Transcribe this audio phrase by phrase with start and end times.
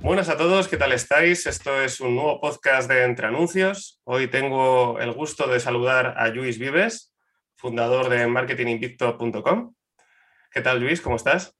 [0.00, 1.46] Buenas a todos, ¿qué tal estáis?
[1.46, 4.00] Esto es un nuevo podcast de Entre Anuncios.
[4.04, 7.14] Hoy tengo el gusto de saludar a Luis Vives,
[7.56, 9.74] fundador de marketinginvicto.com.
[10.50, 11.00] ¿Qué tal, Luis?
[11.00, 11.54] ¿Cómo estás?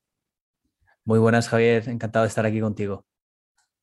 [1.04, 1.88] Muy buenas, Javier.
[1.88, 3.04] Encantado de estar aquí contigo.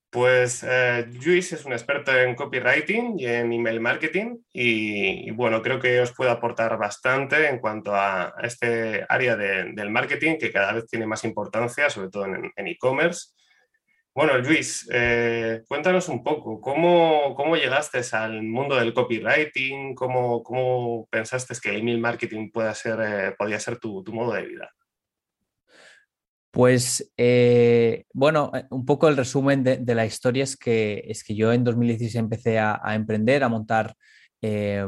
[0.10, 5.62] Pues eh, Luis es un experto en copywriting y en email marketing y, y bueno,
[5.62, 10.38] creo que os puede aportar bastante en cuanto a, a este área de- del marketing
[10.38, 13.32] que cada vez tiene más importancia, sobre todo en en e-commerce.
[14.16, 19.94] Bueno, Luis, eh, cuéntanos un poco, ¿cómo, cómo llegaste al mundo del copywriting?
[19.94, 24.46] ¿Cómo, cómo pensaste que email marketing pueda ser, eh, podía ser tu, tu modo de
[24.46, 24.72] vida?
[26.50, 31.52] Pues eh, bueno, un poco el resumen de, la historia es que, es que yo
[31.52, 33.96] en 2016 empecé a, emprender, a montar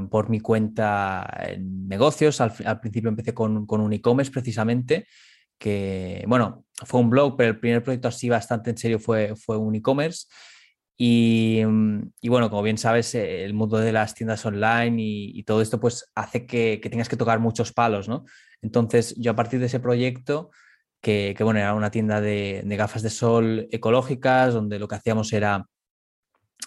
[0.09, 1.27] por mi cuenta
[1.59, 2.39] negocios.
[2.39, 5.05] Al, al principio empecé con, con un e-commerce precisamente,
[5.57, 9.57] que bueno, fue un blog, pero el primer proyecto así bastante en serio fue, fue
[9.57, 10.27] un e-commerce.
[10.97, 15.61] Y, mm, bueno, como bien sabes, eh, el mundo de las tiendas online y, todo
[15.61, 18.25] esto pues hace que, tengas que tocar muchos palos, ¿no?
[18.61, 20.49] Entonces yo a partir de ese proyecto
[21.01, 25.31] que, bueno, era una tienda de, de gafas de sol ecológicas, donde lo que hacíamos
[25.33, 25.65] era,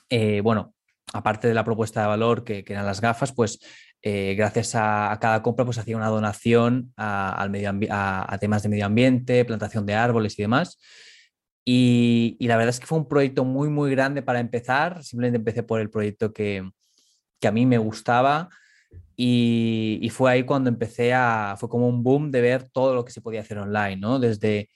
[0.08, 0.74] eh, bueno,
[1.12, 3.58] aparte de la propuesta de valor que, que eran las gafas, pues
[4.02, 8.62] eh, gracias a, cada compra pues hacía una donación a, al medio a, a temas
[8.62, 10.78] de medio ambiente, plantación de árboles y demás.
[11.64, 15.04] Y, y la verdad es que fue un proyecto muy, muy grande para empezar.
[15.04, 16.68] Simplemente empecé por el proyecto que,
[17.38, 18.48] que a mí me gustaba.
[19.16, 23.04] Y, y fue ahí cuando empecé a, fue como un boom de ver todo lo
[23.04, 24.18] que se podía hacer online, ¿no?
[24.18, 24.70] Desde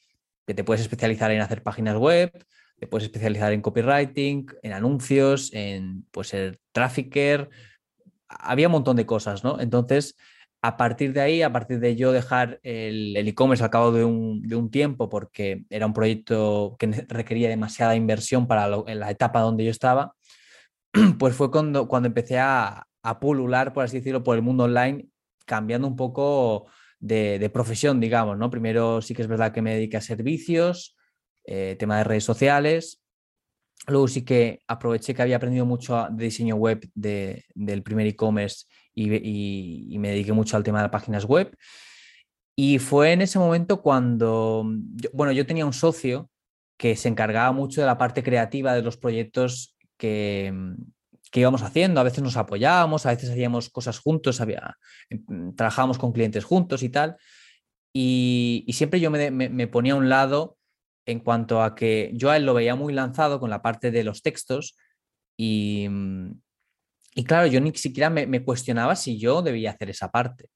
[0.47, 2.31] que te puedes especializar en hacer páginas web,
[2.79, 7.51] te puedes especializar en copywriting, en anuncios, en pues ser trafficker,
[8.29, 9.61] había un montón de cosas, ¿no?
[9.61, 10.17] Entonces,
[10.63, 14.43] a partir de ahí, a partir de yo dejar el e-commerce al cabo de un,
[14.43, 19.11] de un tiempo, porque era un proyecto que requería demasiada inversión para lo- en la
[19.11, 20.15] etapa donde yo estaba,
[21.19, 25.07] pues fue cuando, cuando empecé a, a pulular, por así decirlo, por el mundo online,
[25.47, 26.67] cambiando un poco
[27.01, 28.51] de, de profesión, digamos, ¿no?
[28.51, 30.97] Primero sí que es verdad que me dediqué a servicios,
[31.45, 33.01] eh, tema de redes sociales.
[33.87, 38.67] Luego sí que aproveché que había aprendido mucho de diseño web de- del primer e-commerce
[38.95, 41.55] y, me dediqué mucho al tema de páginas web.
[42.57, 44.65] Y fue en ese momento cuando,
[45.13, 46.31] bueno, yo tenía un socio
[46.79, 50.53] que se encargaba mucho de la parte creativa de los proyectos que,
[51.31, 52.01] que íbamos haciendo.
[52.01, 54.77] A veces nos apoyábamos, a veces hacíamos cosas juntos, había,
[55.11, 57.17] em, trabajábamos con clientes juntos y tal.
[57.93, 60.57] Y, siempre yo me- me ponía a un lado
[61.07, 64.05] en cuanto a que yo a él lo veía muy lanzado con la parte de
[64.05, 64.77] los textos
[65.37, 66.31] y, mm,
[67.17, 70.49] y claro, yo ni siquiera me, me cuestionaba si yo debía hacer esa parte.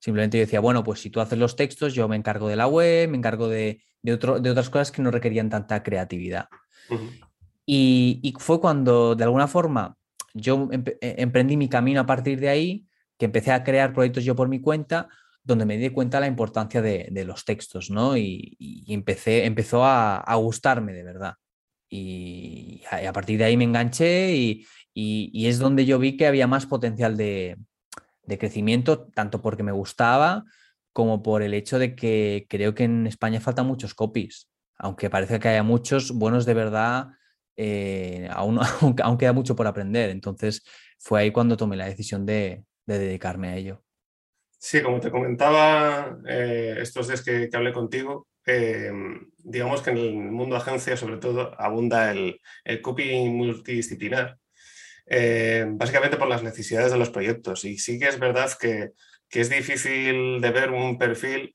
[0.00, 2.66] Simplemente yo decía, bueno, pues si tú haces los textos, yo me encargo de la
[2.66, 6.46] web, me encargo de, de, otro- de otras cosas que no requerían tanta creatividad.
[7.64, 9.96] Y, y fue cuando, de alguna forma,
[10.34, 12.86] yo eh, emprendí mi camino a partir de ahí,
[13.18, 15.08] que empecé a crear proyectos yo por mi cuenta,
[15.44, 18.16] donde me di cuenta la importancia de, de los textos, ¿no?
[18.16, 21.34] Y, y empecé, empezó a, a gustarme de verdad.
[21.90, 26.16] Y a, a partir de ahí me enganché y, y- y es donde yo vi
[26.16, 27.56] que había más potencial de,
[28.24, 30.44] de crecimiento, tanto porque me gustaba
[30.92, 34.48] como por el hecho de que creo que en España faltan muchos copies.
[34.78, 37.08] Aunque parece que haya muchos buenos de verdad,
[37.56, 38.58] eh, aún,
[39.02, 40.10] aún queda mucho por aprender.
[40.10, 40.64] Entonces
[40.98, 43.82] fue ahí cuando tomé la decisión de, de dedicarme a ello.
[44.64, 48.92] Sí, como te comentaba eh, estos días que, que hablé contigo, eh,
[49.38, 54.38] digamos que en el mundo agencia sobre todo abunda el, el copy multidisciplinar,
[55.06, 57.64] eh, básicamente por las necesidades de los proyectos.
[57.64, 58.90] Y sí que es verdad que,
[59.28, 61.52] que es difícil de ver un perfil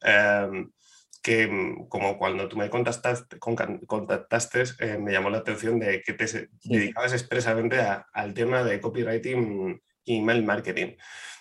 [1.23, 1.49] que,
[1.89, 3.55] como cuando tú me contactaste, con-
[3.85, 4.63] contactaste
[4.99, 10.43] me llamó la atención de que te dedicabas expresamente a- al tema de copywriting email
[10.43, 10.95] marketing.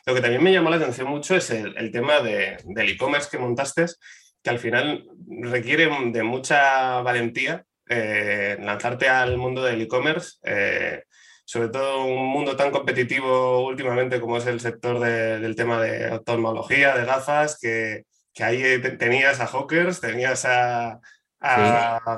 [0.05, 3.29] Lo que también me llamó la atención mucho es el, el tema de- del e-commerce
[3.31, 3.87] que montaste,
[4.43, 5.05] que al final
[5.41, 11.03] requiere de mucha valentía eh, lanzarte al mundo del e-commerce, eh,
[11.45, 16.97] sobre todo un mundo tan competitivo últimamente como es el sector del tema de oftalmología,
[16.97, 18.05] de gafas, que,
[18.35, 21.01] que ahí tenías a hawkers, tenías a,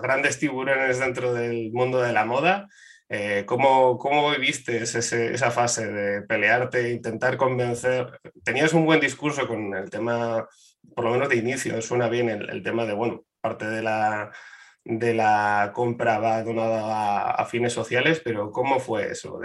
[0.03, 2.69] grandes tiburones dentro del mundo de la moda.
[3.10, 8.20] Eh, ¿cómo, ¿cómo, viviste esa fase de pelearte, intentar convencer?
[8.44, 10.46] Tenías un buen discurso con el tema,
[10.94, 14.31] por lo menos de inicio, suena bien el tema de, bueno, parte de la,
[14.85, 19.39] de la compra va donada a, fines sociales, pero ¿cómo fue eso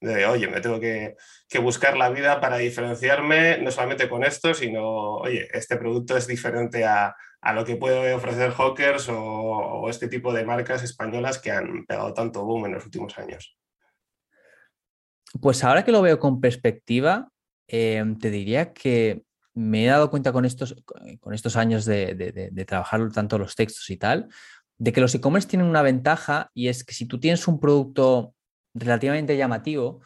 [0.00, 1.16] de, oye, me tengo que,
[1.60, 6.84] buscar la vida para diferenciarme no solamente con esto, sino, oye, este producto es diferente
[6.84, 7.14] a,
[7.54, 12.44] lo que puede ofrecer Hawkers o, este tipo de marcas españolas que han pegado tanto
[12.44, 13.56] boom en los últimos años?
[15.40, 17.28] Pues ahora que lo veo con perspectiva,
[17.66, 19.24] eh, te diría que
[19.58, 20.76] me he dado cuenta con estos,
[21.18, 24.28] con estos años de, de, trabajar tanto los textos y tal,
[24.78, 28.34] de que los e-commerce tienen una ventaja y es que si tú tienes un producto
[28.74, 30.00] relativamente llamativo,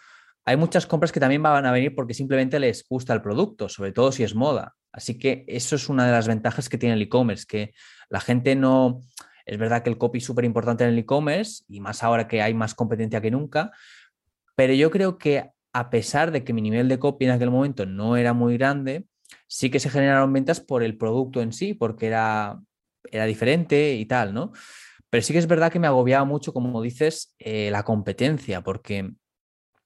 [0.44, 3.92] hay muchas compras que también van a venir porque simplemente les gusta el producto, sobre
[3.92, 4.74] todo si es moda.
[4.90, 7.74] Así que eso es una de las ventajas que tiene el e-commerce, que
[8.08, 9.00] la gente no...
[9.44, 12.42] Es verdad que el copy es súper importante en el e-commerce y más ahora que
[12.42, 13.72] hay más competencia que nunca,
[14.54, 17.84] pero yo creo que a pesar de que mi nivel de copy en aquel momento
[17.84, 19.06] no era muy grande,
[19.48, 22.60] sí que se generaron ventas por el producto en sí, porque era
[23.10, 24.52] era diferente y tal, ¿no?
[25.10, 29.10] Pero sí que es verdad que me agobiaba mucho, como dices, eh, la competencia, porque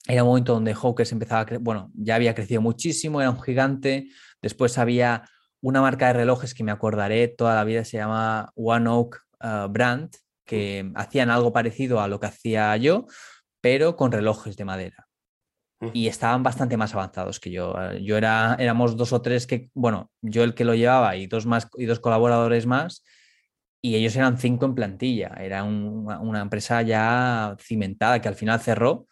[0.07, 4.09] era un momento donde Hawkers empezaba a bueno, ya había crecido muchísimo, era un gigante,
[4.41, 5.25] después había
[5.61, 9.69] una marca de relojes que me acordaré toda la vida, se llama One Oak uh,
[9.69, 10.15] Brand,
[10.45, 13.07] que hacían algo parecido a lo que hacía yo,
[13.61, 15.06] pero con relojes de madera.
[15.93, 17.75] Y estaban bastante más avanzados que yo.
[18.01, 21.45] Yo era, éramos dos o tres que, bueno, yo el que lo llevaba y dos
[21.45, 23.05] más y dos colaboradores más,
[23.83, 25.37] y ellos eran cinco en plantilla.
[25.39, 29.07] Era una, empresa ya cimentada que al final cerró,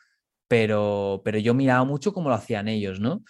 [0.49, 3.23] pero, pero yo miraba mucho cómo lo hacían ellos, ¿no?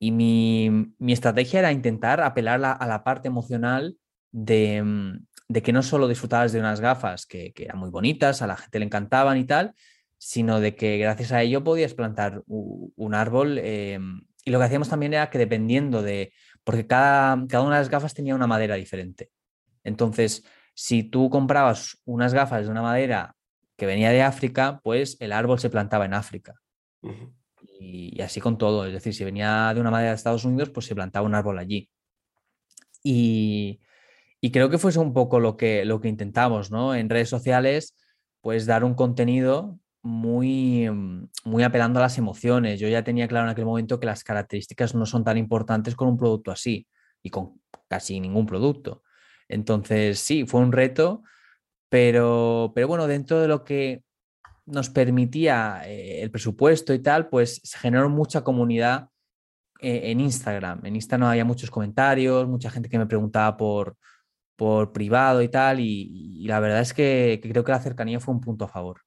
[0.00, 3.96] Y mi, estrategia era intentar apelar a la parte emocional
[4.32, 5.16] de,
[5.48, 8.56] de, que no solo disfrutabas de unas gafas que, que eran muy bonitas, a la
[8.56, 9.74] gente le encantaban y tal,
[10.24, 13.58] sino de que gracias a ello podías plantar un árbol.
[13.60, 13.98] Eh,
[14.42, 16.32] y lo que hacíamos también era que dependiendo de,
[16.64, 19.30] porque cada, cada una de las gafas tenía una madera diferente.
[19.82, 20.42] Entonces,
[20.72, 23.36] si tú comprabas unas gafas de una madera
[23.76, 26.54] que venía de África, pues el árbol se plantaba en África.
[27.78, 28.86] y, así con todo.
[28.86, 31.58] Es decir, si venía de una madera de Estados Unidos, pues se plantaba un árbol
[31.58, 31.90] allí.
[33.02, 33.78] Y,
[34.40, 36.94] y creo que fue un poco lo que, lo que intentamos, ¿no?
[36.94, 37.94] En redes sociales,
[38.40, 42.78] pues dar un contenido muy, mm, muy apelando a las emociones.
[42.78, 46.08] Yo ya tenía claro en aquel momento que las características no son tan importantes con
[46.08, 46.86] un producto así
[47.22, 49.02] y con casi ningún producto.
[49.48, 51.22] Entonces, sí, fue un reto,
[51.88, 54.04] pero, pero bueno, dentro de lo que
[54.66, 59.08] nos permitía eh, el presupuesto y tal, pues se generó mucha comunidad
[59.80, 60.84] eh, en Instagram.
[60.84, 63.96] En Instagram había muchos comentarios, mucha gente que me preguntaba por,
[64.56, 68.40] por privado y tal, y, la verdad es que creo que la cercanía fue un
[68.40, 69.00] punto a favor.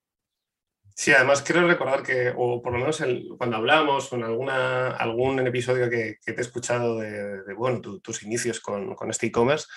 [0.99, 3.03] Sí, además creo recordar que, o por lo menos
[3.38, 8.95] cuando hablamos en alguna, algún episodio que, te he escuchado de, bueno, tus inicios con,
[9.07, 9.67] este e-commerce,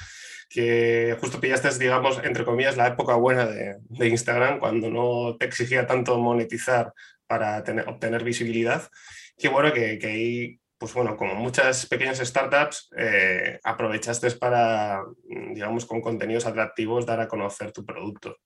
[0.49, 5.87] que justo pillaste, digamos, entre comillas, la época buena de, Instagram, cuando no te exigía
[5.87, 6.95] tanto monetizar
[7.27, 8.89] para tener, obtener visibilidad.
[9.37, 15.05] Que bueno, que, que ahí, pues bueno, como muchas pequeñas startups, eh, aprovechaste para,
[15.53, 18.39] digamos, con contenidos atractivos, dar a conocer tu producto.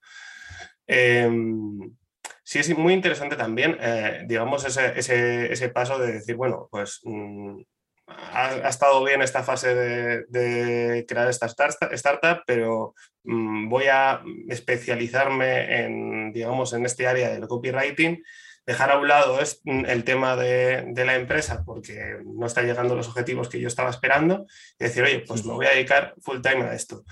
[0.89, 1.95] Em,
[2.45, 7.61] sí es muy interesante también, eh, digamos, ese, paso de decir, bueno, pues mm,
[8.07, 16.33] ha, estado bien esta fase de, crear esta startup, pero mm, voy a especializarme en,
[16.33, 18.23] digamos, en este área del copywriting,
[18.67, 22.97] dejar a un lado mm, el tema de, la empresa porque no está llegando a
[22.99, 24.47] los objetivos que yo estaba esperando
[24.79, 27.05] y decir, oye, pues me voy a dedicar full time a esto.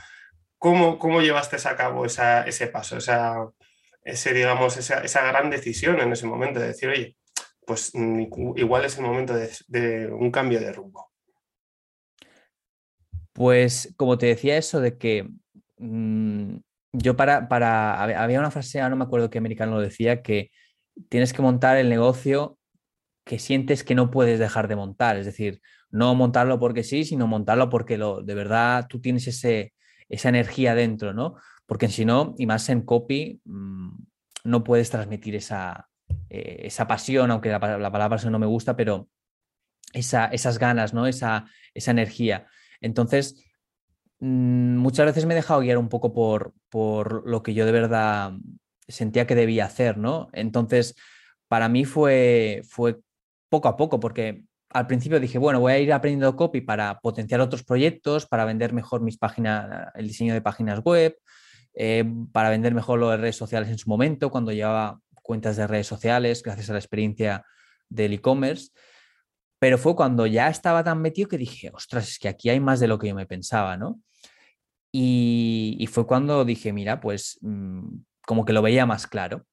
[0.58, 3.48] ¿Cómo, cómo llevaste a cabo ese paso, esa,
[4.04, 7.16] ese, digamos, esa, gran decisión en ese momento de decir, oye,
[7.66, 11.10] pues mm, igual es el momento de, un cambio de rumbo.
[13.32, 15.28] Pues como te decía eso de que
[15.78, 16.56] mm,
[16.92, 20.50] yo para, para, había una frase, no me acuerdo qué americano lo decía, que
[21.08, 22.58] tienes que montar el negocio
[23.24, 27.26] que sientes que no puedes dejar de montar, es decir, no montarlo porque sí, sino
[27.26, 29.72] montarlo porque lo, de verdad tú tienes ese,
[30.08, 31.36] esa energía dentro, ¿no?
[31.72, 33.92] Porque si no, y más en copy, mm,
[34.44, 35.88] no puedes transmitir esa,
[36.28, 39.08] eh, esa pasión, aunque la, palabra pasión no me gusta, pero
[39.94, 41.06] esa, esas ganas, ¿no?
[41.06, 42.46] Esa, esa energía.
[42.82, 43.42] Entonces,
[44.20, 47.72] mm, muchas veces me he dejado guiar un poco por, por lo que yo de
[47.72, 48.34] verdad
[48.86, 50.28] sentía que debía hacer, ¿no?
[50.34, 50.94] Entonces,
[51.48, 53.00] para mí fue, fue
[53.48, 57.40] poco a poco, porque al principio dije, bueno, voy a ir aprendiendo copy para potenciar
[57.40, 61.16] otros proyectos, para vender mejor mis páginas, el diseño de páginas web,
[61.74, 65.66] eh, para vender mejor lo de redes sociales en su momento, cuando llevaba cuentas de
[65.66, 67.46] redes sociales, gracias a la experiencia
[67.88, 68.70] del e-commerce.
[69.58, 72.80] Pero fue cuando ya estaba tan metido que dije, ostras, es que aquí hay más
[72.80, 74.00] de lo que yo me pensaba, ¿no?
[74.90, 77.86] Y, fue cuando dije, mira, pues mm,
[78.26, 79.46] como que lo veía más claro.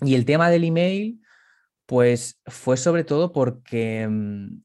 [0.00, 1.20] Y el tema del email,
[1.86, 4.62] pues fue sobre todo porque, mm,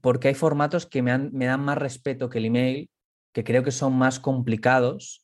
[0.00, 2.90] porque hay formatos que me, me dan más respeto que el email,
[3.32, 5.23] que creo que son más complicados,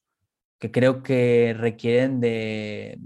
[0.60, 2.98] que creo que requieren de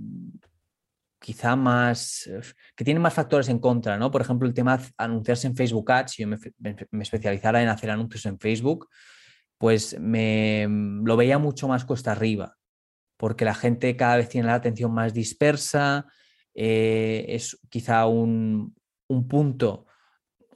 [1.18, 2.28] quizá más,
[2.76, 4.10] que tienen más factores en contra, ¿no?
[4.10, 7.90] Por ejemplo, el tema de anunciarse en Facebook Ads, si yo me, especializara en hacer
[7.90, 8.88] anuncios en Facebook,
[9.56, 12.58] pues me lo veía mucho más cuesta arriba
[13.16, 16.06] porque la gente cada vez tiene la atención más dispersa,
[16.54, 18.74] eh, es quizá un,
[19.28, 19.86] punto,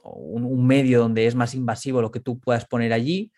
[0.03, 3.31] un, un, medio donde es más invasivo lo que tú puedas poner allí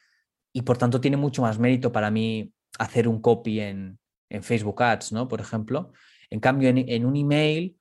[0.53, 3.97] y por tanto tiene mucho más mérito para mí hacer un copy en,
[4.41, 5.27] Facebook Ads, ¿no?
[5.27, 5.91] Por ejemplo.
[6.29, 7.77] En cambio, en, en un email,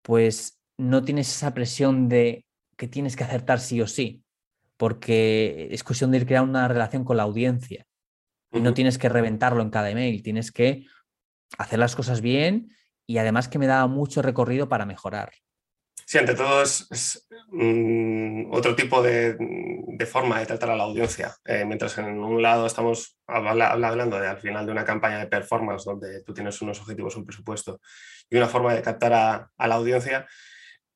[0.00, 2.46] pues no tienes esa presión de
[2.78, 4.22] que tienes que acertar sí o sí,
[4.78, 7.86] porque es cuestión de ir creando una relación con la audiencia.
[8.50, 10.86] Y no tienes que reventarlo en cada email, tienes que
[11.58, 12.70] hacer las cosas bien
[13.06, 15.32] y además que me da mucho recorrido para mejorar.
[16.06, 19.36] Sí, ante todo es, mm, otro tipo de,
[20.10, 21.34] forma de tratar a la audiencia.
[21.44, 25.84] Eh, mientras en un lado estamos hablando de, al final de una campaña de performance
[25.84, 27.80] donde tú tienes unos objetivos, un presupuesto
[28.28, 30.26] y una forma de captar a, la audiencia,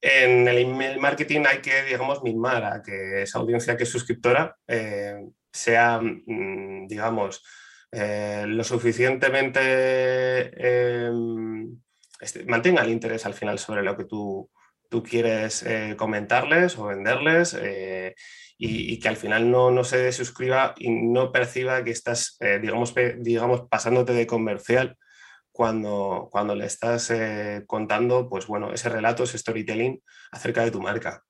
[0.00, 4.56] en el email marketing hay que, digamos, mimar a que esa audiencia que es suscriptora
[4.66, 5.16] eh,
[5.52, 7.42] sea, mm, digamos,
[7.96, 9.60] eh, lo suficientemente
[11.06, 11.80] em,
[12.20, 14.50] este, mantenga el interés al final sobre lo que tú,
[14.94, 18.14] tú quieres eh, comentarles o venderles eh,
[18.56, 23.62] y, que al final no, no, se suscriba y no perciba que estás, digamos, digamos,
[23.68, 24.96] pasándote de comercial
[25.50, 27.12] cuando, cuando le estás
[27.66, 31.24] contando, pues bueno, ese relato, ese storytelling acerca de tu marca.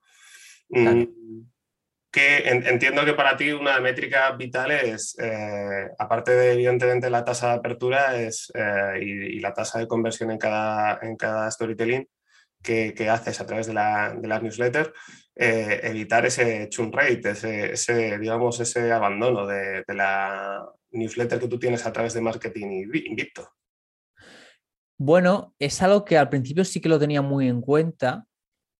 [0.68, 1.04] Mm,
[2.14, 7.48] que entiendo que para ti una métrica vital es, eh, aparte de evidentemente la tasa
[7.48, 12.06] de apertura es, eh, y, la tasa de conversión en cada, en cada storytelling
[12.64, 14.92] que, haces a través de la, de newsletter,
[15.36, 21.58] eh, evitar ese churn rate, ese, digamos, ese abandono de, de, la newsletter que tú
[21.58, 23.48] tienes a través de marketing invicto.
[24.98, 28.26] Bueno, es algo que al principio sí que lo tenía muy en cuenta,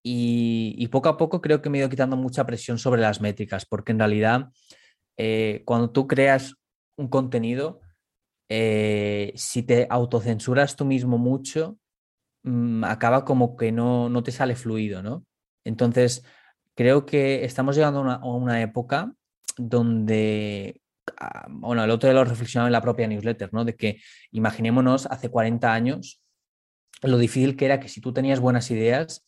[0.07, 3.65] y, poco a poco creo que me he ido quitando mucha presión sobre las métricas,
[3.65, 4.51] porque en realidad
[5.17, 6.55] eh, cuando tú creas
[6.99, 7.81] un contenido,
[8.51, 11.79] eh, si te autocensuras tú mismo mucho,
[12.45, 15.25] mm, acaba como que no, no, te sale fluido, ¿no?
[15.65, 16.25] Entonces,
[16.75, 19.13] creo que estamos llegando a una, época
[19.57, 20.81] donde,
[21.19, 23.65] ah, bueno, el otro día lo reflexionaba en la propia newsletter, ¿no?
[23.65, 24.01] De que
[24.33, 26.21] imaginémonos hace 40 años
[27.03, 29.27] lo difícil que era que si tú tenías buenas ideas,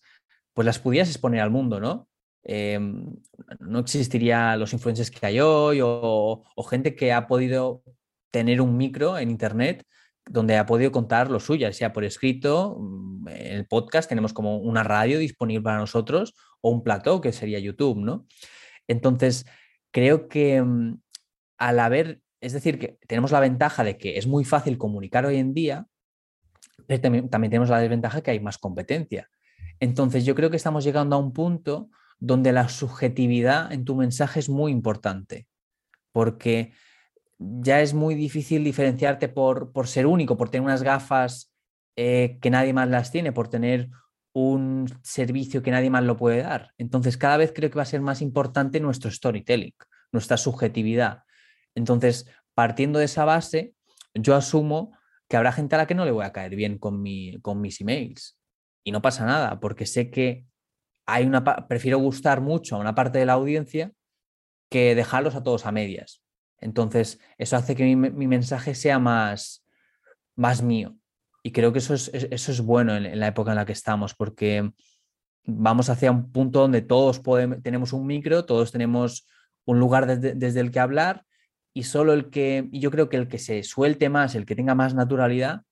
[0.54, 2.08] pues las pudieras exponer al mundo, ¿no?
[2.42, 3.14] Em,
[3.60, 7.82] no existirían los influencers que hay hoy o, gente que ha podido
[8.30, 9.84] tener un micro en Internet
[10.28, 14.82] donde ha podido contar lo suyo, sea por escrito, mm, el podcast tenemos como una
[14.82, 18.26] radio disponible para nosotros o un plató que sería YouTube, ¿no?
[18.88, 19.46] Entonces,
[19.92, 21.00] creo que mm,
[21.58, 25.36] al haber, es decir, que tenemos la ventaja de que es muy fácil comunicar hoy
[25.36, 25.86] en día,
[26.86, 29.30] pero también tenemos la desventaja que hay más competencia.
[29.80, 34.40] Entonces yo creo que estamos llegando a un punto donde la subjetividad en tu mensaje
[34.40, 35.46] es muy importante,
[36.12, 36.72] porque
[37.38, 41.52] ya es muy difícil diferenciarte por, ser único, por tener unas gafas
[41.96, 43.90] eh, que nadie más las tiene, por tener
[44.32, 46.72] un servicio que nadie más lo puede dar.
[46.78, 49.74] Entonces cada vez creo que va a ser más importante nuestro storytelling,
[50.12, 51.22] nuestra subjetividad.
[51.74, 53.74] Entonces, partiendo de esa base,
[54.14, 54.96] yo asumo
[55.28, 57.60] que habrá gente a la que no le voy a caer bien con, mi, con
[57.60, 58.38] mis emails
[58.84, 60.46] y no pasa nada, porque sé que
[61.06, 63.92] hay una prefiero gustar mucho a una parte de la audiencia
[64.70, 66.22] que dejarlos a todos a medias.
[66.60, 69.64] Entonces, eso hace que mi, mensaje sea más,
[70.34, 70.96] más mío.
[71.42, 74.14] Y creo que eso es, eso es bueno en, la época en la que estamos,
[74.14, 74.70] porque
[75.44, 79.28] vamos hacia un punto donde todos podemos, tenemos un micro, todos tenemos
[79.64, 81.24] un lugar desde, el que hablar
[81.72, 84.56] y solo el que, y yo creo que el que se suelte más, el que
[84.56, 85.62] tenga más naturalidad,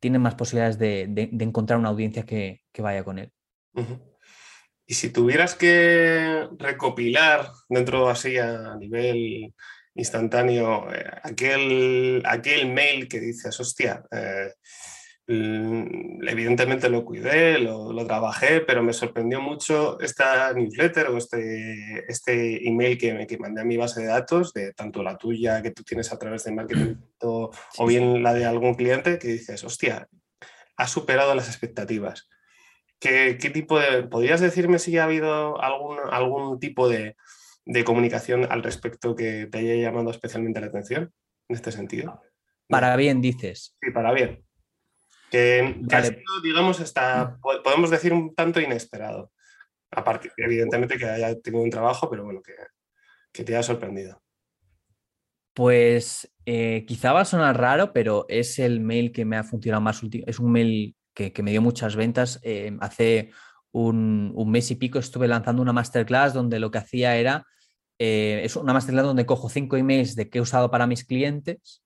[0.00, 3.32] tiene más posibilidades de, encontrar una audiencia que, vaya con él.
[4.86, 9.54] Y si tuvieras que recopilar dentro así a nivel
[9.94, 14.52] instantáneo, eh, aquel, aquel mail que dices, hostia, eh,
[15.26, 22.98] evidentemente lo cuidé, lo, trabajé, pero me sorprendió mucho esta newsletter o este, este email
[22.98, 26.12] que, que, mandé a mi base de datos, de tanto la tuya que tú tienes
[26.12, 27.50] a través de marketing o,
[27.86, 30.08] bien la de algún cliente, que dices, hostia,
[30.76, 32.28] ha superado las expectativas.
[32.98, 37.16] ¿Qué, qué tipo de, ¿Podrías decirme si ha habido algún, algún tipo de,
[37.64, 41.12] de comunicación al respecto que te haya llamado especialmente la atención
[41.48, 42.20] en este sentido?
[42.68, 43.76] Para bien, dices.
[43.80, 44.44] Sí, para bien.
[45.30, 49.32] Que, ha sido, digamos, hasta, podemos decir, un tanto inesperado.
[49.90, 54.22] Aparte, evidentemente que haya tenido un trabajo, pero bueno, que, te haya sorprendido.
[55.54, 59.82] Pues eh, quizá va a sonar raro, pero es el mail que me ha funcionado
[59.82, 60.24] más último.
[60.26, 62.40] Es un mail que, me dio muchas ventas.
[62.42, 63.32] Eh, hace
[63.72, 67.46] un, mes y pico estuve lanzando una masterclass donde lo que hacía era,
[67.98, 71.82] eh, es una masterclass donde cojo cinco emails de que he usado para mis clientes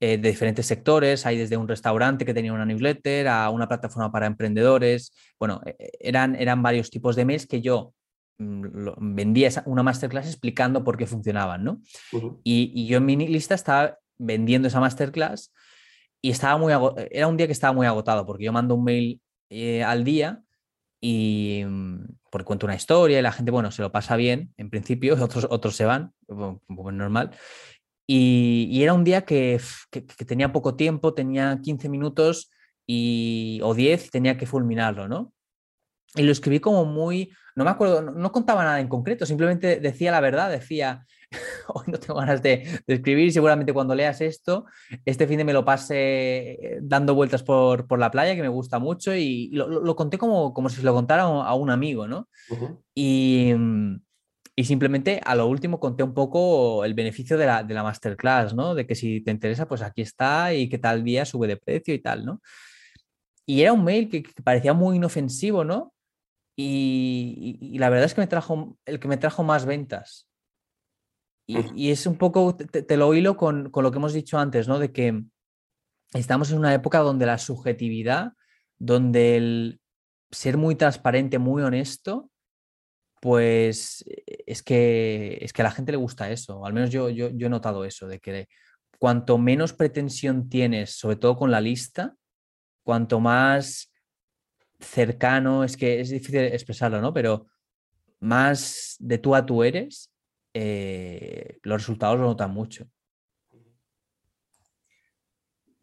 [0.00, 4.12] eh, de diferentes sectores, hay desde un restaurante que tenía una newsletter a una plataforma
[4.12, 7.94] para emprendedores, bueno, e, e, eran, eran varios tipos de emails que yo
[8.38, 11.80] mm, vendía una masterclass explicando por qué funcionaban, ¿no?
[12.44, 15.52] y, yo en mi lista estaba vendiendo esa masterclass
[16.22, 16.72] y estaba muy
[17.10, 20.42] era un día que estaba muy agotado porque yo mando un mail eh, al día
[21.08, 24.70] y mm, porque cuento una historia y la gente, bueno, se lo pasa bien en
[24.70, 26.12] principio, otros, otros se van,
[26.68, 27.30] normal.
[28.08, 29.60] Y, era un día que,
[30.26, 32.50] tenía poco tiempo, tenía 15 minutos
[32.86, 35.32] y, o 10, tenía que fulminarlo, ¿no?
[36.16, 40.10] Y lo escribí como muy, no me acuerdo, no, contaba nada en concreto, simplemente decía
[40.10, 41.06] la verdad, decía,
[41.68, 44.66] hoy no tengo ganas de, escribir, seguramente cuando leas esto,
[45.04, 48.78] este fin de me lo pase eh, dando vueltas por, la playa, que me gusta
[48.78, 52.28] mucho, y lo, conté como, como si se lo contara a un amigo, ¿no?
[52.94, 53.52] Y...
[54.58, 58.54] Y simplemente a lo último conté un poco el beneficio de la, de la, masterclass,
[58.54, 58.74] ¿no?
[58.74, 61.92] De que si te interesa, pues aquí está y que tal día sube de precio
[61.92, 62.40] y tal, ¿no?
[63.46, 65.94] Y era un mail que, parecía muy inofensivo, ¿no?
[66.56, 70.28] Y, la verdad es que me trajo el que me trajo más ventas.
[71.48, 74.80] Y, es un poco, te, lo hilo con, con, lo que hemos dicho antes, ¿no?
[74.80, 75.22] De que
[76.12, 78.32] estamos en una época donde la subjetividad,
[78.78, 79.80] donde el
[80.30, 82.30] ser muy transparente, muy honesto,
[83.20, 87.08] pues eh, es que, es que a la gente le gusta eso, al menos yo,
[87.08, 88.48] yo, he notado eso, de que
[88.98, 92.14] cuanto menos pretensión tienes, sobre todo con la lista,
[92.82, 93.92] cuanto más
[94.78, 97.12] cercano, es que es difícil expresarlo, ¿no?
[97.12, 97.46] Pero
[98.20, 100.12] más de tú a tú eres,
[100.58, 102.86] eh, los resultados lo notan mucho.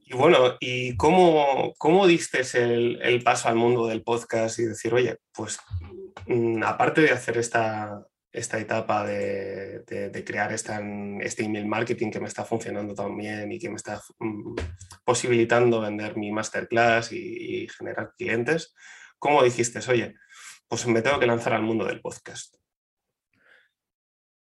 [0.06, 5.18] Y bueno, ¿y cómo, cómo diste el, paso al mundo del podcast y decir, oye,
[5.32, 5.60] pues
[6.28, 9.84] Mm, aparte de hacer esta, esta etapa de,
[10.26, 14.56] crear este email marketing que me está funcionando tan bien y que me está mm,
[15.04, 18.74] posibilitando vender mi masterclass y, generar clientes,
[19.20, 20.16] ¿cómo dijiste, oye,
[20.68, 22.56] pues me tengo que lanzar al mundo del podcast?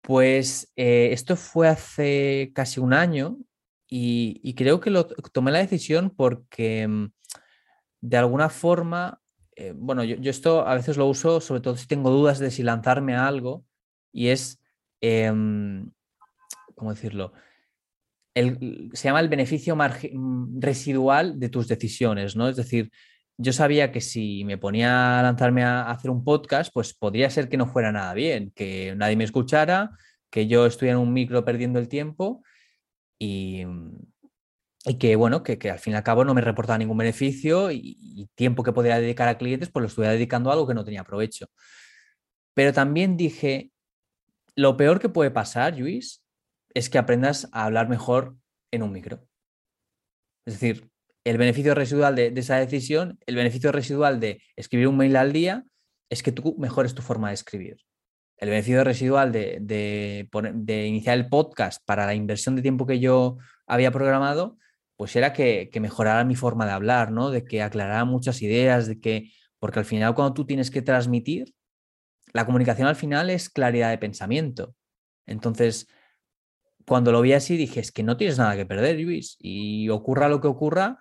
[0.02, 3.38] Pues eh, esto fue hace casi un año
[3.88, 7.12] y, creo que lo, tomé la decisión porque mm,
[8.00, 9.22] de alguna forma
[9.56, 12.62] eh, bueno, yo, esto a veces lo uso, sobre todo si tengo dudas de si
[12.62, 13.64] lanzarme a algo,
[14.12, 14.60] y es,
[15.00, 15.90] em,
[16.74, 17.32] ¿cómo decirlo?
[18.34, 22.48] se llama el beneficio mm, residual de tus decisiones, ¿no?
[22.48, 22.90] Es decir,
[23.42, 27.48] yo sabía que si me ponía a lanzarme a hacer un podcast, pues podría ser
[27.48, 29.90] que no fuera nada bien, que nadie me escuchara,
[30.30, 32.42] que yo estuviera en un micro perdiendo el tiempo
[33.18, 33.64] y,
[34.84, 38.28] y que, bueno, que, al fin y al cabo no me reportaba ningún beneficio y,
[38.34, 41.04] tiempo que podía dedicar a clientes, pues lo estuviera dedicando a algo que no tenía
[41.04, 41.46] provecho.
[42.54, 43.72] Pero también dije,
[44.56, 46.24] lo peor que puede pasar, Luis,
[46.74, 48.36] es que aprendas a hablar mejor
[48.70, 49.26] en un micro.
[50.46, 50.91] Es decir,
[51.24, 55.64] el beneficio residual de, esa decisión, el beneficio residual de escribir un mail al día,
[56.10, 57.76] es que tú mejores tu forma de escribir.
[58.36, 63.38] El beneficio residual de, de iniciar el podcast para la inversión de tiempo que yo
[63.66, 64.58] había programado
[65.02, 67.30] pues era que, mejorara mi forma de hablar, ¿no?
[67.30, 71.54] De que aclarara muchas ideas, de que, porque al final cuando tú tienes que transmitir,
[72.32, 74.76] la comunicación al final es claridad de pensamiento.
[75.26, 75.88] Entonces,
[76.86, 80.28] cuando lo vi así, dije, es que no tienes nada que perder, Luis, y ocurra
[80.28, 80.98] lo que ocurra,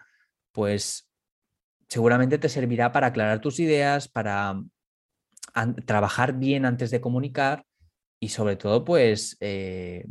[0.52, 1.10] pues
[1.88, 4.62] seguramente te servirá para aclarar tus ideas, para
[5.86, 7.66] trabajar bien antes de comunicar
[8.20, 10.06] y sobre todo, pues, eh,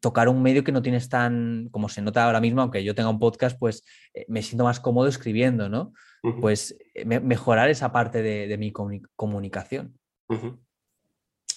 [0.00, 3.10] tocar un medio que no tienes tan, como se nota ahora mismo, aunque yo tenga
[3.10, 3.84] un podcast, pues
[4.14, 5.92] eh, me siento más cómodo escribiendo, ¿no?
[6.40, 8.72] Pues eh, mejorar esa parte de, mi
[9.16, 9.98] comunicación.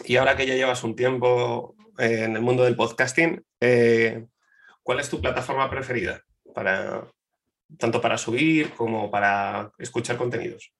[0.06, 3.43] Y ahora que ya llevas un tiempo eh, en el mundo del podcasting,
[4.84, 6.21] ¿cuál es tu plataforma preferida
[6.54, 7.08] para
[7.77, 10.73] tanto para subir como para escuchar contenidos?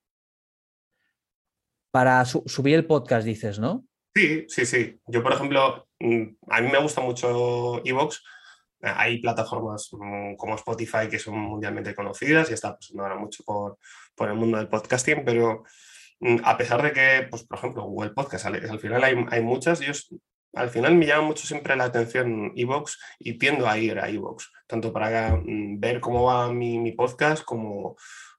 [1.92, 3.86] Para subir el podcast, dices, ¿no?
[4.16, 5.00] Sí, sí, sí.
[5.08, 8.24] Yo, por ejemplo, mm, a mí me gusta mucho Evox.
[8.82, 13.78] Hay plataformas mm, como Spotify que son mundialmente conocidas y está pasando ahora mucho por,
[14.16, 15.64] por el mundo del podcasting, pero
[16.20, 19.80] mm, a pesar de que, pues, por ejemplo, Google Podcast, al, final hay, hay, muchas,
[19.80, 19.94] yo
[20.54, 24.52] al final me llama mucho siempre la atención Evox y tiendo a ir a Evox,
[24.68, 27.96] tanto para mm, ver cómo va mi, podcast como,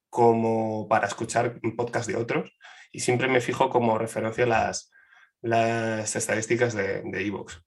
[0.08, 2.52] como para escuchar podcast de otros.
[2.92, 4.90] Y siempre me fijo como referencia las,
[5.40, 7.62] las estadísticas de Evox.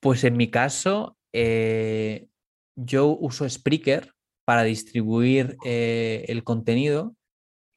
[0.00, 2.28] pues en mi caso, eh,
[2.76, 4.12] yo uso Spreaker
[4.44, 7.15] para distribuir eh, el contenido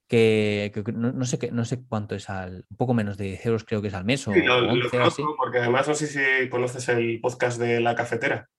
[0.09, 3.63] que, no, sé qué, no sé cuánto es al, un poco menos de 10 euros
[3.63, 7.59] creo que es al mes o, lo, porque además no sé si conoces el podcast
[7.59, 8.49] de La Cafetera.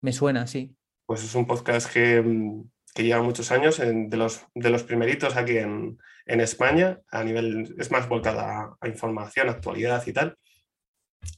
[0.00, 0.74] Me suena, sí.
[1.04, 5.36] Pues es un podcast que, mm, que lleva muchos años, de, los, de los primeritos
[5.36, 10.38] aquí en, en España, a nivel, es más volcada a, información, actualidad y tal.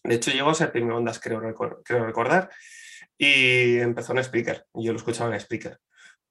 [0.05, 1.41] De hecho, llegó a ser primer ondas, creo,
[1.85, 2.51] creo recordar,
[3.17, 5.81] y empezó en Speaker, y yo lo escuchaba en Speaker.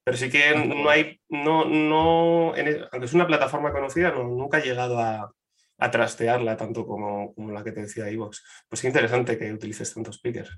[0.08, 4.98] Pero sí que no hay, no, no, aunque es una plataforma conocida, nunca he llegado
[4.98, 5.30] a,
[5.76, 8.42] a trastearla tanto como, como, la que te decía iVox.
[8.70, 10.48] Pues es interesante que utilices tantos speakers.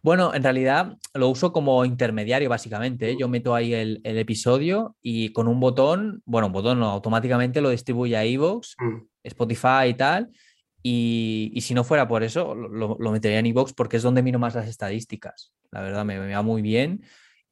[0.00, 3.10] Bueno, en realidad lo uso como intermediario básicamente.
[3.10, 3.16] ¿eh?
[3.20, 7.60] Yo meto ahí el, el, episodio y con un botón, bueno, un botón no, automáticamente
[7.60, 9.02] lo distribuye a iVoox, mm.
[9.22, 10.30] Spotify y tal.
[10.82, 14.22] Y, y, si no fuera por eso, lo, lo metería en iVoox porque es donde
[14.22, 15.52] miro más las estadísticas.
[15.70, 17.02] La verdad, me, me va muy bien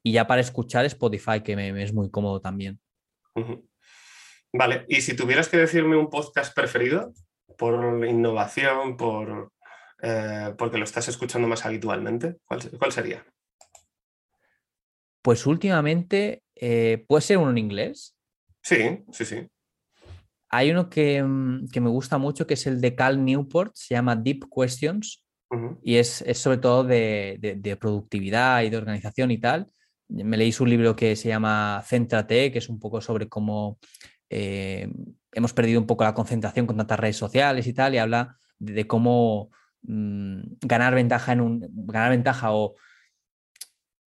[0.05, 2.79] y ya para escuchar Spotify, que me, es muy cómodo también.
[4.53, 7.11] Vale, y si tuvieras que decirme un podcast preferido,
[7.57, 9.51] por innovación, por
[10.03, 13.25] eh, porque lo estás escuchando más habitualmente, ¿cuál, sería?
[15.23, 18.15] Pues últimamente, eh, ¿puede ser uno en inglés?
[18.61, 19.47] Sí, sí, sí.
[20.49, 23.95] Hay uno que, mm, que, me gusta mucho, que es el de Cal Newport, se
[23.95, 25.23] llama Deep Questions,
[25.81, 29.71] y es, es, sobre todo de, de, productividad y de organización y tal
[30.07, 33.79] me leí un libro que se llama Céntrate, que es un poco sobre cómo
[34.29, 34.89] eh,
[35.31, 38.87] hemos perdido un poco la concentración con tantas redes sociales y tal, y habla de,
[38.87, 39.51] cómo
[39.83, 42.75] mm, ganar ventaja en un ganar ventaja o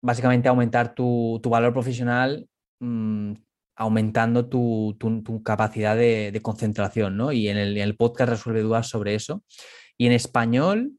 [0.01, 2.49] básicamente aumentar tu, valor profesional
[2.81, 3.33] mm,
[3.77, 4.97] aumentando tu,
[5.45, 7.33] capacidad de, concentración, ¿no?
[7.33, 9.45] Y en el, podcast resuelve dudas sobre eso.
[9.97, 10.98] Y en español,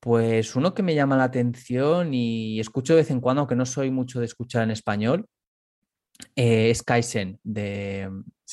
[0.00, 3.66] pues uno que me llama la atención y escucho de vez en cuando, aunque no
[3.66, 5.26] soy mucho de escuchar en español,
[6.36, 8.10] eh, es Kaizen, de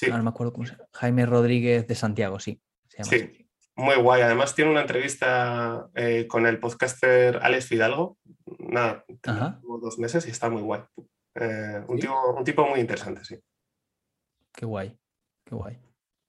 [0.08, 2.60] no me acuerdo cómo se llama, Jaime Rodríguez de Santiago, sí.
[2.88, 4.21] sí, muy guay.
[4.21, 8.17] Además tiene una entrevista eh, con el podcaster Alex Fidalgo,
[8.60, 9.05] nada,
[9.81, 10.81] dos meses y está muy guay.
[11.36, 13.39] Eh, un, tipo, un tipo muy interesante, sí.
[14.53, 14.97] Qué guay,
[15.43, 15.79] qué guay.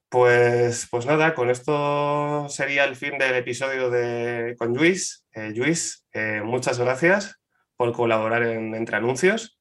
[0.08, 5.26] Pues, pues nada, con esto sería el fin del episodio de, con Luis.
[5.32, 7.36] Eh, Luis, eh, muchas gracias
[7.76, 9.58] por colaborar en Entre Anuncios.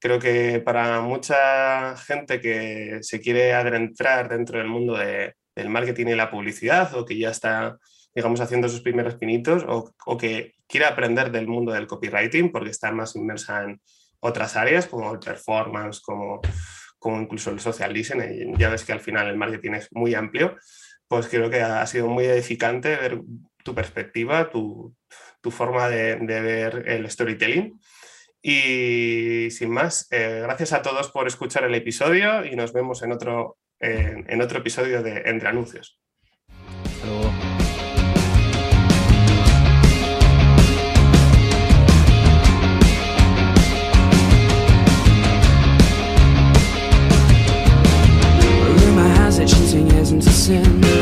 [0.00, 6.14] Creo que para mucha gente que se quiere adentrar dentro del mundo del marketing y
[6.14, 7.78] la publicidad o que ya está,
[8.14, 12.90] digamos, haciendo sus primeros pinitos o, que quiere aprender del mundo del copywriting porque está
[12.92, 13.80] más inmersa en
[14.20, 16.40] otras áreas como el performance, como
[17.02, 20.56] como incluso el social listening, ya ves que al final el marketing es muy amplio,
[21.08, 23.20] pues creo que ha sido muy edificante ver
[23.64, 24.94] tu perspectiva, tu,
[25.50, 27.80] forma de, ver el storytelling.
[28.40, 33.10] Y sin más, eh, gracias a todos por escuchar el episodio y nos vemos en
[33.10, 36.00] otro, en otro episodio de Entre Anuncios.
[37.04, 37.41] sin.
[50.48, 51.01] missing